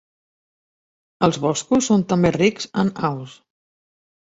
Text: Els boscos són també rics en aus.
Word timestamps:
Els 1.27 1.39
boscos 1.43 1.91
són 1.93 2.07
també 2.15 2.33
rics 2.39 2.71
en 2.87 2.93
aus. 3.13 3.39